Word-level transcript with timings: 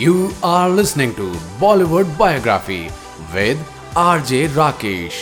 You 0.00 0.30
are 0.42 0.70
listening 0.70 1.10
to 1.16 1.24
Bollywood 1.60 2.10
Biography 2.18 2.82
with 3.34 3.58
RJ 3.94 4.38
Rakesh. 4.58 5.18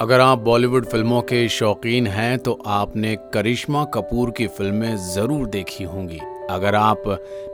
अगर 0.00 0.20
आप 0.20 0.38
बॉलीवुड 0.38 0.86
फ़िल्मों 0.86 1.20
के 1.22 1.48
शौकीन 1.48 2.06
हैं 2.06 2.38
तो 2.38 2.52
आपने 2.66 3.16
करिश्मा 3.34 3.84
कपूर 3.84 4.30
की 4.30 4.46
फ़िल्में 4.46 4.96
ज़रूर 5.14 5.46
देखी 5.46 5.84
होंगी 5.84 6.18
अगर 6.50 6.74
आप 6.74 7.02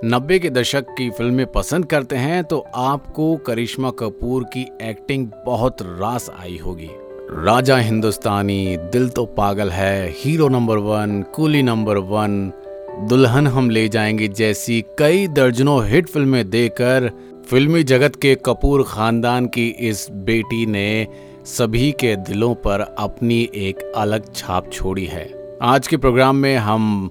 90 0.04 0.40
के 0.40 0.50
दशक 0.50 0.94
की 0.98 1.10
फ़िल्में 1.10 1.46
पसंद 1.52 1.86
करते 1.86 2.16
हैं 2.16 2.44
तो 2.44 2.64
आपको 2.74 3.36
करिश्मा 3.36 3.90
कपूर 3.90 4.44
की 4.44 4.66
एक्टिंग 4.82 5.28
बहुत 5.46 5.82
रास 5.82 6.30
आई 6.40 6.56
होगी 6.56 6.90
Raja 7.30 7.76
Hindustani 7.76 8.76
Dil 8.92 9.08
To 9.08 9.24
Pagal 9.26 9.70
Hai, 9.70 10.10
hero 10.16 10.48
number 10.48 10.76
one, 10.76 11.22
Coolie 11.22 11.62
number 11.62 11.98
one 11.98 12.52
Dulhan 12.98 13.46
Hum 13.46 13.70
Le 13.70 13.88
जाएँगे 13.88 14.28
जैसी 14.28 14.84
कई 14.98 15.28
दर्जनों 15.28 15.86
हिट 15.86 16.06
फ़िल्में 16.06 16.50
देकर 16.50 17.10
फिल्मी 17.50 17.82
जगत 17.82 18.16
के 18.16 18.34
कपूर 18.34 18.84
खानदान 18.88 19.46
की 19.46 19.68
इस 19.68 20.06
बेटी 20.10 20.66
ने 20.66 21.06
सभी 21.44 21.92
के 21.92 22.16
दिलों 22.16 22.54
पर 22.54 22.96
अपनी 22.98 23.50
एक 23.54 23.92
अलग 23.96 24.34
छाप 24.34 24.72
छोड़ी 24.72 25.04
है। 25.04 25.58
आज 25.62 25.88
के 25.88 25.96
प्रोग्राम 25.96 26.36
में 26.36 26.56
हम 26.56 27.10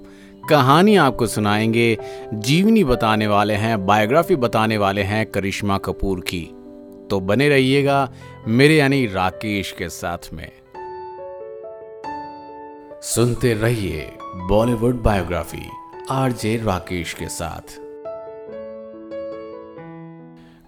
कहानी 0.50 0.96
आपको 0.96 1.28
सुनाएँगे, 1.28 1.98
जीवनी 2.34 2.84
बताने 2.84 3.28
वाले 3.28 3.54
हैं, 3.54 3.86
बायोग्राफी 3.86 4.36
बताने 4.36 4.78
वाले 4.78 5.02
हैं 5.02 5.26
करिश्मा 5.26 5.78
कपूर 5.78 6.20
की। 6.20 6.50
तो 7.10 7.20
बने 7.20 7.50
रहिएगा 7.50 8.12
मेरे 8.48 8.76
यानी 8.76 9.06
राकेश 9.06 9.72
के 9.72 9.90
साथ 9.90 10.34
में। 10.34 10.52
सुनते 13.06 13.54
रहिए 13.54 14.12
बॉलीवुड 14.36 15.02
बायोग्राफी 15.02 15.70
आरजे 16.12 16.58
राकेश 16.58 17.14
के 17.14 17.28
साथ। 17.28 17.62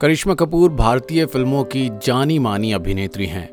करिश्मा 0.02 0.34
कपूर 0.34 0.72
भारतीय 0.72 1.26
फ़िल्मों 1.26 1.64
की 1.64 1.90
जानी 1.90 2.40
मानी 2.40 2.72
अभिनेत्री 2.72 3.26
हैं। 3.26 3.50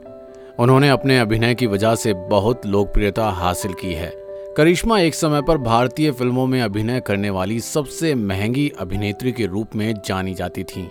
उन्होंने 0.58 0.88
अपने 0.88 1.18
अभिनय 1.18 1.54
की 1.54 1.66
वजह 1.66 1.94
से 1.94 2.14
बहुत 2.14 2.66
लोकप्रियता 2.66 3.28
हासिल 3.30 3.72
की 3.72 3.92
है। 3.94 4.12
करिश्मा 4.56 5.00
एक 5.00 5.14
समय 5.14 5.42
पर 5.42 5.58
भारतीय 5.58 6.10
फ़िल्मों 6.10 6.46
में 6.46 6.62
अभिनय 6.62 7.00
करने 7.00 7.30
वाली 7.30 7.60
सबसे 7.60 8.14
महँगी 8.14 8.72
अभिनेत्री 8.78 9.32
के 9.32 9.46
रूप 9.46 9.76
में 9.76 9.94
जानी 9.94 10.34
जाती 10.34 10.64
थीं। 10.64 10.88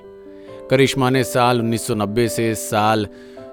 करिश्मा 0.70 1.09
ने 1.09 1.23
साल 1.23 1.62
1990 1.62 2.28
से 2.28 2.56
साल 2.56 3.08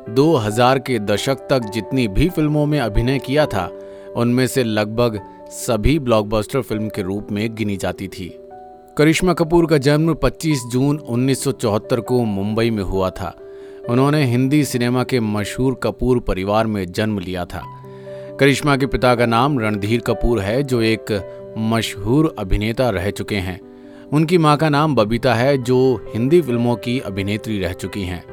2000 0.08 0.78
के 0.78 0.98
दशक 0.98 1.34
तक 1.34 1.58
जितनी 1.58 2.08
भी 2.08 2.28
फ़िल्मों 2.28 2.66
में 2.66 2.80
अभिनय 2.80 3.18
किया 3.18 3.46
था 3.46 3.79
उनमें 4.16 4.46
से 4.46 4.64
लगभग 4.64 5.20
सभी 5.48 5.98
ब्लॉकबस्टर 5.98 6.60
फ़िल्म 6.60 6.88
के 6.88 7.02
रूप 7.02 7.28
में 7.32 7.54
गिनी 7.54 7.76
जाती 7.76 8.08
थी। 8.08 8.38
करिश्मा 8.98 9.32
कपूर 9.32 9.66
का 9.66 9.78
जन्म 9.78 10.14
25 10.14 10.62
जून 10.72 10.96
1974 10.96 12.00
को 12.00 12.24
मुंबई 12.24 12.70
में 12.70 12.82
हुआ 12.82 13.10
था। 13.10 13.38
उन्होंने 13.90 14.24
हिंदी 14.24 14.64
सिनेमा 14.64 15.04
के 15.04 15.20
मशहूर 15.20 15.74
कपूर 15.74 16.20
परिवार 16.20 16.66
में 16.66 16.92
जन्म 16.92 17.18
लिया 17.18 17.44
था। 17.44 17.62
करिश्मा 18.40 18.76
के 18.76 18.86
पिता 18.86 19.14
का 19.14 19.26
नाम 19.26 19.58
रणधीर 19.58 20.00
कपूर 20.00 20.40
है, 20.40 20.62
जो 20.62 20.82
एक 20.82 21.36
मशहूर 21.58 22.34
अभिनेता 22.38 22.90
रह 22.90 23.10
चुके 23.10 23.36
हैं। 23.36 23.60
उनकी 24.12 24.38
माँ 24.38 24.56
का 24.56 24.68
नाम 24.68 24.94
बबीता 24.94 25.34
है, 25.34 25.58
जो 25.58 26.06
हिंदी 26.14 26.40
फ़िल्मों 26.40 26.76
की 26.76 27.00
अभिनेत्री 27.00 27.58
रह 27.58 27.72
चुकी 27.72 28.02
हैं। 28.02 28.24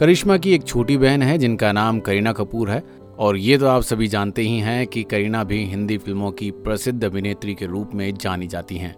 करिश्मा 0.00 0.36
की 0.36 0.54
एक 0.54 0.64
छोटी 0.64 0.96
बहन 0.96 1.22
है, 1.22 1.38
जिनका 1.38 1.72
नाम 1.72 2.00
करीना 2.00 2.32
कपूर 2.32 2.70
है। 2.70 2.82
और 3.18 3.36
ये 3.36 3.58
तो 3.58 3.66
आप 3.66 3.82
सभी 3.82 4.08
जानते 4.08 4.42
ही 4.42 4.58
हैं 4.58 4.86
कि 4.86 5.02
करीना 5.02 5.44
भी 5.44 5.64
हिंदी 5.64 5.98
फ़िल्मों 5.98 6.30
की 6.30 6.50
प्रसिद्ध 6.50 7.04
अभिनेत्री 7.04 7.54
के 7.54 7.66
रूप 7.66 7.90
में 7.94 8.14
जानी 8.14 8.46
जाती 8.46 8.76
हैं। 8.76 8.94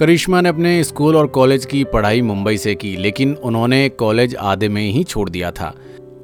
करिश्मा 0.00 0.40
ने 0.40 0.48
अपने 0.48 0.82
स्कूल 0.84 1.16
और 1.16 1.26
कॉलेज 1.26 1.64
की 1.66 1.84
पढ़ाई 1.84 2.22
मुंबई 2.22 2.56
से 2.56 2.74
की, 2.74 2.96
लेकिन 2.96 3.34
उन्होंने 3.34 3.88
कॉलेज 3.88 4.36
आधे 4.36 4.68
में 4.68 4.82
ही 4.82 5.04
छोड़ 5.04 5.28
दिया 5.30 5.50
था 5.50 5.74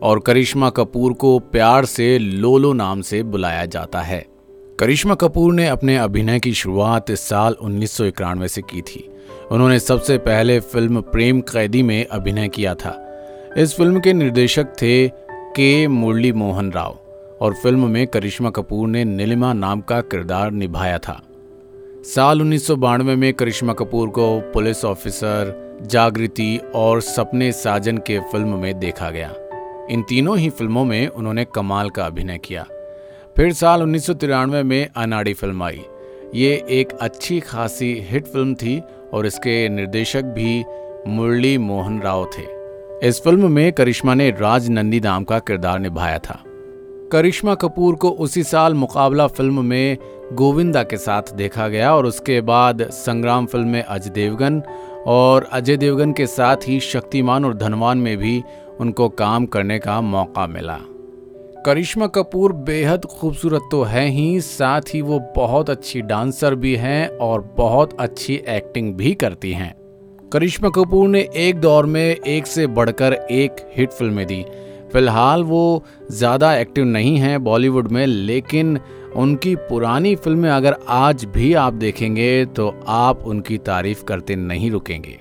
और 0.03 0.21
करिश्मा 0.21 0.71
कपूर 0.71 1.13
को 1.13 1.39
प्यार 1.39 1.85
से 1.85 2.19
लोलो 2.19 2.73
नाम 2.73 3.01
से 3.01 3.23
बुलाया 3.23 3.65
जाता 3.67 4.01
है। 4.01 4.25
करिश्मा 4.79 5.15
कपूर 5.15 5.55
ने 5.55 5.67
अपने 5.69 5.97
अभिनय 5.97 6.41
की 6.41 6.53
शुरुआत 6.53 7.11
इस 7.11 7.21
साल 7.21 7.53
उन्नीस 7.53 7.93
सौ 7.93 8.05
इक्यानवे 8.05 8.49
से 8.49 8.63
की 8.63 8.83
थी। 8.83 9.09
उन्होंने 9.51 9.79
सबसे 9.79 10.19
पहले 10.19 10.61
फ़िल्म 10.61 11.01
प्रेम 11.01 11.41
कैदी 11.41 11.83
में 11.83 12.07
अभिनय 12.07 12.49
किया 12.49 12.75
था। 12.75 12.99
इस 13.59 13.75
फ़िल्म 13.75 14.01
के 14.01 14.13
निर्देशक 14.13 14.75
थे 14.83 15.09
के 15.31 15.87
मुरली 15.89 16.33
मोहन 16.33 16.73
राव। 16.73 16.99
और 17.43 17.55
फ़िल्म 17.55 17.89
में 17.91 18.07
करिश्मा 18.07 18.51
कपूर 18.51 18.89
ने 18.89 19.05
नीलिमा 19.05 19.53
नाम 19.53 19.81
का 19.81 20.01
किरदार 20.01 20.51
निभाया 20.51 20.99
था। 20.99 21.21
साल 22.05 22.41
उन्नीस 22.41 22.67
सौ 22.67 22.77
बानवे 22.77 23.17
में 23.17 23.33
करिश्मा 23.35 23.73
कपूर 23.73 24.09
को 24.09 24.41
पुलिस 24.41 24.85
ऑफिसर, 24.85 25.79
जागृति 25.83 26.61
और 26.75 27.01
सपने 27.01 27.53
साजन 27.53 27.99
के 27.99 28.19
फ़िल्म 28.19 28.59
में 28.59 28.79
देखा 28.79 29.11
गया। 29.11 29.35
इन 29.91 30.03
तीनों 30.03 30.39
ही 30.39 30.51
फ़िल्मों 30.51 30.85
में 30.85 31.07
उन्होंने 31.09 31.45
कमाल 31.45 31.91
का 31.91 32.07
अभिनय 32.07 32.39
किया। 32.39 32.67
फिर 33.37 33.53
साल 33.53 33.83
उन्नीस 33.83 34.07
सौ 34.07 34.15
तिरानवे 34.15 34.63
में 34.63 34.89
अनाड़ी 34.97 35.35
फ़िल्म 35.35 35.63
आई। 35.63 35.83
ये 36.35 36.67
एक 36.71 36.93
अच्छी 37.01 37.41
खासी 37.41 37.93
हिट 38.11 38.27
फ़िल्म 38.27 38.55
थी 38.55 38.81
और 39.13 39.27
इसके 39.27 39.69
निर्देशक 39.69 40.23
भी 40.23 40.65
मुरली 41.09 41.59
मोहन 41.59 42.01
राव 42.01 42.25
थे। 42.39 42.47
इस 43.09 43.21
फ़िल्म 43.25 43.53
में 43.53 43.73
करिश्मा 43.73 44.15
ने 44.15 44.31
राज 44.31 44.69
नंदी 44.69 45.01
नाम 45.01 45.25
का 45.25 45.39
किरदार 45.39 45.79
निभाया 45.79 46.19
था। 46.19 46.43
करिश्मा 47.13 47.55
कपूर 47.55 47.95
को 47.95 48.11
उसी 48.11 48.43
साल 48.43 48.75
मुकाबला 48.75 49.27
फ़िल्म 49.27 49.65
में 49.65 49.97
गोविंदा 50.33 50.83
के 50.83 50.97
साथ 50.97 51.33
देखा 51.35 51.67
गया 51.69 51.95
और 51.95 52.07
उसके 52.07 52.41
बाद 52.41 52.83
संग्राम 52.91 53.47
फ़िल्म 53.47 53.69
में 53.69 53.83
अजय 53.83 54.11
देवगन 54.11 54.63
और 55.07 55.49
अजय 55.53 55.77
देवगन 55.77 56.13
के 56.13 56.27
साथ 56.27 56.57
ही 56.69 56.79
शक्तिमान 56.81 57.45
और 57.45 57.55
धनवान 57.55 57.99
में 57.99 58.17
भी 58.19 58.43
उनको 58.81 59.09
काम 59.09 59.47
करने 59.47 59.79
का 59.79 60.01
मौका 60.01 60.47
मिला। 60.47 60.79
करिश्मा 61.67 62.07
कपूर 62.07 62.53
बेहद 62.53 63.05
खूबसूरत 63.05 63.69
तो 63.71 63.83
है 63.83 64.07
ही, 64.09 64.41
साथ 64.41 64.95
ही 64.95 65.01
वो 65.01 65.21
बहुत 65.37 65.71
अच्छी 65.71 66.01
डांसर 66.01 66.55
भी 66.55 66.75
हैं 66.77 67.09
और 67.09 67.55
बहुत 67.59 67.97
अच्छी 68.01 68.43
एक्टिंग 68.49 68.95
भी 68.95 69.15
करती 69.15 69.53
हैं। 69.53 69.75
करिश्मा 70.33 70.69
कपूर 70.69 71.09
ने 71.09 71.29
एक 71.37 71.61
दौर 71.61 71.87
में 71.87 72.05
एक 72.05 72.47
से 72.47 72.67
बढ़कर 72.67 73.13
एक 73.13 73.57
हिट 73.77 73.91
फ़िल्में 73.91 74.27
दी। 74.27 74.45
फ़िलहाल 74.93 75.43
वो 75.45 75.85
ज़्यादा 76.11 76.55
एक्टिव 76.57 76.85
नहीं 76.85 77.17
हैं 77.17 77.43
बॉलीवुड 77.45 77.89
में, 77.89 78.07
लेकिन 78.07 78.79
उनकी 79.17 79.55
पुरानी 79.59 80.15
फ़िल्में 80.17 80.51
अगर 80.51 80.77
आज 80.89 81.25
भी 81.25 81.53
आप 81.55 81.73
देखेंगे 81.75 82.45
तो 82.47 82.69
आप 82.89 83.27
उनकी 83.27 83.59
तारीफ़ 83.61 84.05
करते 84.05 84.37
नहीं 84.37 84.71
रुकेंगे। 84.71 85.19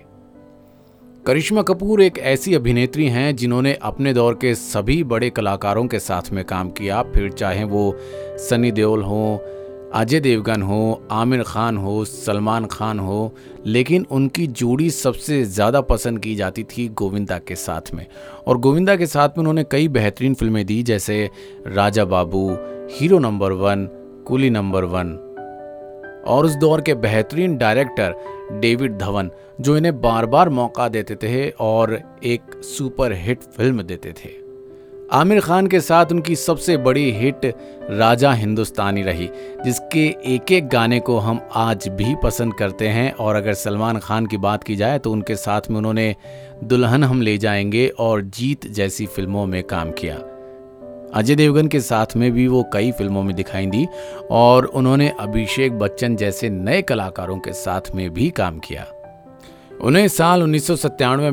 करिश्मा 1.26 1.62
कपूर 1.62 2.02
एक 2.02 2.18
ऐसी 2.20 2.54
अभिनेत्री 2.56 3.08
हैं 3.08 3.36
जिन्होंने 3.36 3.74
अपने 3.82 4.14
दौर 4.14 4.34
के 4.34 4.54
सभी 4.56 5.04
बड़े 5.04 5.30
कलाकारों 5.30 5.86
के 5.88 6.00
साथ 6.00 6.32
में 6.32 6.44
काम 6.46 6.70
किया। 6.72 7.02
फिर 7.06 7.32
चाहे 7.32 7.64
वो 7.64 7.94
सनी 8.40 8.72
देओल 8.72 9.02
हो 9.02 9.44
अजय 9.96 10.20
देवगन 10.20 10.62
हो, 10.62 11.08
आमिर 11.12 11.44
खान 11.44 11.78
हो, 11.78 12.06
सलमान 12.06 12.66
खान 12.66 13.00
हो, 13.00 13.36
लेकिन 13.66 14.06
उनकी 14.12 14.48
जोड़ी 14.48 14.90
सबसे 14.90 15.44
ज़्यादा 15.44 15.82
पसंद 15.82 16.20
की 16.20 16.36
जाती 16.36 16.64
थी 16.64 16.88
गोविंदा 16.88 17.38
के 17.38 17.56
साथ 17.56 17.94
में। 17.94 18.08
और 18.48 18.58
गोविंदा 18.58 18.96
के 18.96 19.06
साथ 19.06 19.30
में 19.30 19.38
उन्होंने 19.38 19.64
कई 19.64 19.88
बेहतरीन 19.88 20.34
फ़िल्में 20.34 20.66
दी, 20.66 20.84
जैसे 20.84 21.30
Raja 21.68 22.06
Babu, 22.06 22.58
hero 22.92 23.20
number 23.20 23.52
one, 23.52 23.86
Coolie 24.28 24.50
number 24.50 24.84
one. 24.84 25.28
और 26.28 26.46
उस 26.46 26.56
दौर 26.56 26.82
के 26.82 26.94
बेहतरीन 26.94 27.58
डायरेक्टर 27.58 28.16
डेविड 28.52 28.98
धवन, 28.98 29.32
जो 29.62 29.78
इन्हें 29.78 30.02
बार 30.02 30.26
बार 30.26 30.50
मौका 30.50 30.88
देते 30.88 31.16
थे 31.16 31.50
और 31.50 32.02
एक 32.24 32.42
सुपर 32.64 33.14
हिट 33.14 33.42
फ़िल्म 33.42 33.82
देते 33.82 34.12
थे। 34.12 34.41
आमिर 35.14 35.40
खान 35.40 35.68
के 35.68 35.80
साथ 35.80 36.06
उनकी 36.12 36.36
सबसे 36.36 36.78
बड़ी 36.78 37.12
हिट 37.12 37.46
राजा 37.90 38.32
हिंदुस्तानी 38.34 39.02
रही, 39.02 39.30
जिसके 39.66 40.06
एक 40.36 40.52
एक 40.52 40.68
गाने 40.68 41.00
को 41.00 41.18
हम 41.18 41.40
आज 41.56 41.88
भी 41.88 42.16
पसंद 42.24 42.54
करते 42.54 42.88
हैं। 42.88 43.12
और 43.14 43.36
अगर 43.36 43.54
सलमान 43.54 44.00
खान 44.00 44.26
की 44.26 44.38
बात 44.38 44.64
की 44.64 44.76
जाए 44.76 45.00
तो 45.00 45.12
उनके 45.12 45.36
साथ 45.36 45.62
में 45.70 45.78
उन्होंने 45.78 46.16
दुल्हन 46.64 47.04
हम 47.04 47.22
ले 47.22 47.38
जाएँगे 47.38 47.88
और 47.88 48.22
जीत 48.22 48.68
जैसी 48.68 49.06
फ़िल्मों 49.06 49.46
में 49.46 49.64
काम 49.64 49.92
किया। 49.92 50.16
अजय 51.14 51.36
देवगन 51.36 51.68
के 51.68 51.80
साथ 51.80 52.06
में 52.16 52.32
भी 52.32 52.48
वो 52.48 52.70
कई 52.74 52.92
फ़िल्मों 52.92 53.24
में 53.24 53.36
दिखाई 53.36 53.66
दी, 53.66 53.88
और 54.32 54.66
उन्होंने 54.66 55.14
अभिषेक 55.20 55.80
बच्चन 55.80 56.16
जैसे 56.16 56.50
नए 56.50 56.82
कलाकारों 56.82 57.40
के 57.40 57.54
साथ 57.54 57.96
में 57.96 58.10
भी 58.14 58.30
काम 58.30 58.60
किया। 58.60 58.88
उन्हें 59.84 60.08
साल 60.08 60.44
उन्नीस 60.44 60.72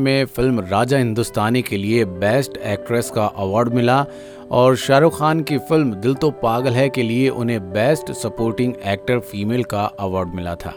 में 0.00 0.24
फ़िल्म 0.24 0.60
राजा 0.60 0.98
हिंदुस्तानी 0.98 1.62
के 1.62 1.76
लिए 1.76 2.04
बेस्ट 2.04 2.56
एक्ट्रेस 2.56 3.10
का 3.10 3.26
अवार्ड 3.26 3.68
मिला 3.68 4.06
और 4.50 4.76
शाहरुख 4.76 5.18
खान 5.18 5.40
की 5.40 5.58
फ़िल्म 5.58 5.94
दिल 5.94 6.14
तो 6.14 6.30
पागल 6.30 6.72
है 6.72 6.88
के 6.88 7.02
लिए 7.02 7.28
उन्हें 7.28 7.72
बेस्ट 7.72 8.12
सपोर्टिंग 8.12 8.74
एक्टर 8.86 9.18
फीमेल 9.18 9.64
का 9.64 9.82
अवार्ड 10.00 10.28
मिला 10.28 10.54
था। 10.54 10.74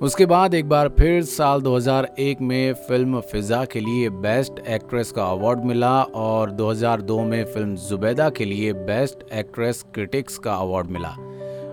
उसके 0.00 0.26
बाद 0.26 0.54
एक 0.54 0.68
बार 0.68 0.88
फिर 0.88 1.22
साल 1.22 1.60
2001 1.60 2.40
में 2.40 2.72
फ़िल्म 2.74 3.20
फिजा 3.20 3.64
के 3.64 3.80
लिए 3.80 4.10
बेस्ट 4.10 4.66
एक्ट्रेस 4.68 5.12
का 5.12 5.24
अवार्ड 5.24 5.64
मिला 5.64 6.02
और 6.02 6.50
2002 6.50 7.20
में 7.20 7.44
फ़िल्म 7.44 7.76
जुबैदा 7.76 8.30
के 8.30 8.44
लिए 8.44 8.72
बेस्ट 8.72 9.32
एक्ट्रेस 9.32 9.84
क्रिटिक्स 9.94 10.38
का 10.38 10.54
अवार्ड 10.54 10.90
मिला। 10.90 11.16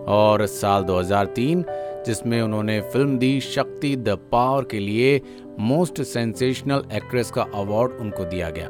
और 0.07 0.45
साल 0.45 0.83
2003 0.83 1.63
जिसमें 2.05 2.41
उन्होंने 2.41 2.79
फ़िल्म 2.81 3.17
दी 3.17 3.39
शक्ति 3.41 3.95
द 3.95 4.17
पावर 4.31 4.63
के 4.63 4.79
लिए 4.79 5.21
मोस्ट 5.59 6.01
सेंसेशनल 6.01 6.83
एक्ट्रेस 6.93 7.31
का 7.31 7.41
अवार्ड 7.55 7.91
उनको 7.91 8.25
दिया 8.25 8.49
गया। 8.49 8.69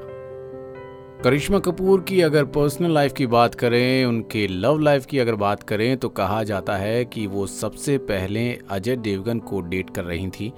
करिश्मा 1.23 1.59
कपूर 1.59 2.01
की 2.01 2.21
अगर 2.21 2.45
पर्सनल 2.45 2.91
लाइफ 2.91 3.13
की 3.13 3.25
बात 3.27 3.55
करें, 3.55 4.05
उनके 4.05 4.47
लव 4.47 4.79
लाइफ 4.79 5.05
की 5.05 5.19
अगर 5.19 5.35
बात 5.35 5.63
करें 5.63 5.97
तो 5.97 6.09
कहा 6.09 6.43
जाता 6.43 6.75
है 6.75 7.05
कि 7.05 7.27
वो 7.27 7.45
सबसे 7.47 7.97
पहले 7.97 8.59
अजय 8.69 8.95
देवगन 8.95 9.39
को 9.39 9.61
डेट 9.61 9.89
कर 9.89 10.03
रही 10.03 10.27
थी। 10.29 10.51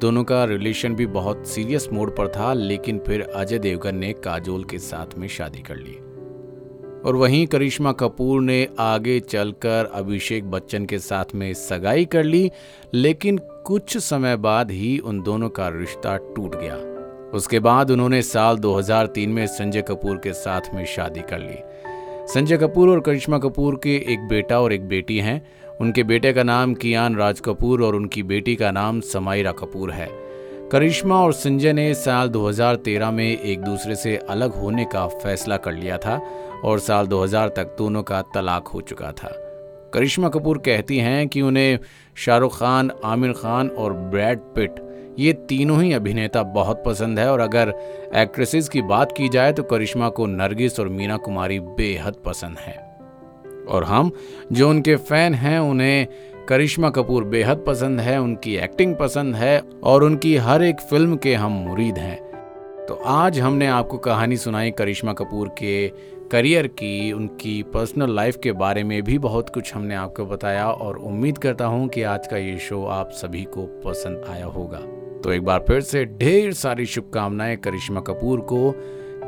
दोनों 0.00 0.24
का 0.24 0.44
रिलेशन 0.44 0.94
भी 0.94 1.06
बहुत 1.06 1.46
सीरियस 1.46 1.88
मोड 1.92 2.16
पर 2.16 2.28
था, 2.28 2.52
लेकिन 2.52 2.98
फिर 2.98 3.22
अजय 3.22 3.58
देवगन 3.58 3.96
ने 3.96 4.12
काजोल 4.12 4.64
के 4.64 4.78
साथ 4.78 5.18
में 5.18 5.28
शादी 5.28 5.62
कर 5.62 5.76
ली। 5.76 5.98
और 7.04 7.16
वहीं 7.16 7.46
करिश्मा 7.46 7.92
कपूर 7.92 8.42
ने 8.42 8.68
आगे 8.78 9.20
चलकर 9.20 9.90
अभिषेक 9.94 10.50
बच्चन 10.50 10.86
के 10.86 10.98
साथ 10.98 11.24
में 11.34 11.54
सगाई 11.54 12.04
कर 12.04 12.24
ली, 12.24 12.50
लेकिन 12.94 13.38
कुछ 13.38 13.98
समय 13.98 14.36
बाद 14.36 14.70
ही 14.70 14.98
उन 14.98 15.22
दोनों 15.22 15.48
का 15.48 15.68
रिश्ता 15.68 16.16
टूट 16.16 16.56
गया। 16.56 16.76
उसके 17.34 17.58
बाद 17.58 17.90
उन्होंने 17.90 18.22
साल 18.22 18.56
2003 18.56 19.28
में 19.28 19.46
संजय 19.46 19.82
कपूर 19.82 20.16
के 20.16 20.32
साथ 20.32 20.60
में 20.74 20.84
शादी 20.84 21.20
कर 21.20 21.38
ली। 21.38 21.56
संजय 22.32 22.56
कपूर 22.56 22.88
और 22.88 23.00
करिश्मा 23.00 23.38
कपूर 23.38 23.80
के 23.82 23.96
एक 24.12 24.28
बेटा 24.28 24.60
और 24.60 24.72
एक 24.72 24.88
बेटी 24.88 25.18
हैं। 25.18 25.46
उनके 25.80 26.02
बेटे 26.02 26.32
का 26.32 26.42
नाम 26.42 26.74
कियान 26.74 27.16
राज 27.16 27.40
कपूर 27.40 27.82
और 27.82 27.94
उनकी 27.94 28.22
बेटी 28.22 28.56
का 28.56 28.70
नाम 28.70 29.00
समायरा 29.00 29.52
कपूर 29.52 29.90
है। 29.90 30.27
करिश्मा 30.72 31.24
और 31.24 31.32
संजय 31.32 31.72
ने 31.72 31.94
साल 31.94 32.28
2013 32.28 33.10
में 33.10 33.40
एक 33.40 33.60
दूसरे 33.60 33.96
से 33.96 34.16
अलग 34.16 34.54
होने 34.54 34.84
का 34.84 35.06
फैसला 35.06 35.56
कर 35.56 35.72
लिया 35.72 35.98
था 35.98 36.20
और 36.64 36.78
साल 36.78 37.06
2000 37.06 37.48
तक 37.48 37.76
दोनों 37.78 38.02
का 38.02 38.22
तलाक 38.22 38.68
हो 38.68 38.80
चुका 38.80 39.12
था। 39.12 39.28
करिश्मा 39.94 40.28
कपूर 40.28 40.58
कहती 40.58 40.98
हैं 40.98 41.28
कि 41.28 41.42
उन्हें 41.42 41.78
शाहरुख 42.14 42.58
खान, 42.58 42.90
आमिर 43.04 43.32
खान 43.32 43.68
और 43.68 43.92
ब्रैड 43.92 44.38
पिट, 44.38 44.74
ये 45.18 45.32
तीनों 45.32 45.82
ही 45.82 45.92
अभिनेता 45.92 46.42
बहुत 46.42 46.82
पसंद 46.86 47.18
है 47.18 47.32
और 47.32 47.40
अगर 47.40 47.74
एक्ट्रेसेस 48.14 48.68
की 48.68 48.82
बात 48.82 49.12
की 49.12 49.28
जाए 49.28 49.52
तो 49.52 49.62
करिश्मा 49.62 50.08
को 50.08 50.26
नरगिस 50.26 50.80
और 50.80 50.88
मीना 50.88 51.16
कुमारी 51.16 51.60
बेहद 51.60 52.14
पसंद 52.24 52.56
है। 52.58 52.98
और 53.68 53.84
हम, 53.84 54.12
जो 54.52 54.70
उनके 54.70 54.96
फ़ैन 54.96 55.34
हैं, 55.34 55.58
उन्हें 55.58 56.06
करिश्मा 56.48 56.90
कपूर 56.90 57.24
बेहद 57.24 57.64
पसंद 57.66 58.00
है, 58.00 58.20
उनकी 58.20 58.54
एक्टिंग 58.56 58.94
पसंद 58.96 59.34
है 59.34 59.60
और 59.82 60.04
उनकी 60.04 60.36
हर 60.36 60.62
एक 60.62 60.80
फ़िल्म 60.80 61.16
के 61.16 61.34
हम 61.34 61.52
मुरीद 61.52 61.98
हैं। 61.98 62.16
तो 62.86 62.94
आज 63.06 63.40
हमने 63.40 63.66
आपको 63.66 63.98
कहानी 63.98 64.36
सुनाई 64.36 64.70
करिश्मा 64.70 65.12
कपूर 65.12 65.48
के 65.48 65.88
करियर 66.32 66.66
की, 66.66 67.12
उनकी 67.12 67.62
पर्सनल 67.62 68.14
लाइफ 68.14 68.38
के 68.42 68.52
बारे 68.52 68.84
में 68.84 69.02
भी 69.02 69.18
बहुत 69.18 69.48
कुछ 69.48 69.74
हमने 69.74 69.94
आपको 69.94 70.24
बताया 70.26 70.70
और 70.70 70.96
उम्मीद 70.96 71.38
करता 71.38 71.66
हूँ 71.66 71.88
कि 71.88 72.02
आज 72.02 72.26
का 72.26 72.36
ये 72.36 72.58
शो 72.58 72.84
आप 72.84 73.10
सभी 73.10 73.42
को 73.44 73.62
पसंद 73.84 74.24
आया 74.28 74.46
होगा। 74.46 74.78
तो 75.24 75.32
एक 75.32 75.44
बार 75.44 75.64
फिर 75.68 75.80
से 75.80 76.04
ढेर 76.04 76.52
सारी 76.52 76.86
शुभकामनाएँ 76.86 77.56
करिश्मा 77.56 78.00
कपूर 78.00 78.40
को 78.40 78.70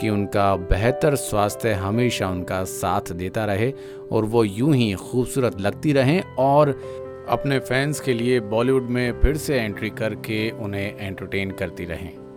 कि 0.00 0.08
उनका 0.08 0.56
बेहतर 0.56 1.14
स्वास्थ्य 1.14 1.73
हमेशा 1.73 2.28
उनका 2.28 2.64
साथ 2.64 3.12
देता 3.12 3.44
रहे 3.44 3.73
और 4.12 4.25
वो 4.25 4.44
यूँ 4.44 4.75
ही 4.75 4.93
खूबसूरत 4.93 5.61
लगती 5.61 5.93
रहें 5.93 6.23
और 6.38 6.70
अपने 7.30 7.58
फैंस 7.58 8.00
के 8.00 8.12
लिए 8.12 8.38
बॉलीवुड 8.40 8.82
में 8.82 9.20
फिर 9.20 9.36
से 9.36 9.58
एंट्री 9.60 9.90
करके 9.90 10.50
उन्हें 10.50 10.96
एंटरटेन 10.98 11.50
करती 11.50 11.84
रहें। 11.84 12.29